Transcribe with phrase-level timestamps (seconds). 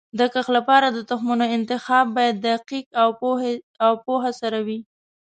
[0.19, 2.85] د کښت لپاره د تخمونو انتخاب باید دقیق
[3.83, 4.79] او پوهه سره وي.